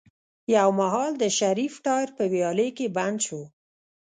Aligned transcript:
يو 0.55 0.69
مهال 0.79 1.11
د 1.17 1.23
شريف 1.37 1.73
ټاير 1.85 2.09
په 2.17 2.23
ويالې 2.31 2.67
کې 2.77 2.87
بند 2.95 3.17
شو. 3.25 3.41